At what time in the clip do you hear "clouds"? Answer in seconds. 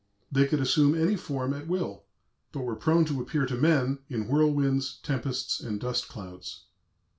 6.07-6.63